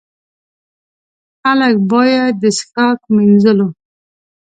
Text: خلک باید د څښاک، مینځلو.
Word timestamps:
خلک 1.41 1.75
باید 1.91 2.33
د 2.41 2.43
څښاک، 2.57 2.99
مینځلو. 3.15 3.67